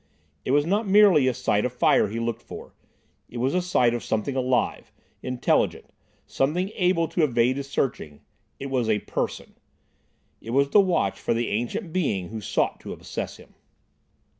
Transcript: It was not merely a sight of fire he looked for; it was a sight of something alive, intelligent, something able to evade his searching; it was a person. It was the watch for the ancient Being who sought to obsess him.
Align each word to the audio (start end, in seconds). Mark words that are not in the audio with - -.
It 0.43 0.49
was 0.49 0.65
not 0.65 0.87
merely 0.87 1.27
a 1.27 1.33
sight 1.35 1.63
of 1.63 1.71
fire 1.71 2.07
he 2.07 2.17
looked 2.19 2.41
for; 2.41 2.73
it 3.29 3.37
was 3.37 3.53
a 3.53 3.61
sight 3.61 3.93
of 3.93 4.03
something 4.03 4.35
alive, 4.35 4.91
intelligent, 5.21 5.91
something 6.25 6.71
able 6.73 7.07
to 7.09 7.23
evade 7.23 7.57
his 7.57 7.69
searching; 7.69 8.21
it 8.59 8.71
was 8.71 8.89
a 8.89 8.97
person. 9.05 9.53
It 10.41 10.49
was 10.57 10.71
the 10.71 10.81
watch 10.81 11.19
for 11.19 11.35
the 11.35 11.49
ancient 11.49 11.93
Being 11.93 12.29
who 12.29 12.41
sought 12.41 12.79
to 12.79 12.93
obsess 12.93 13.37
him. 13.37 13.53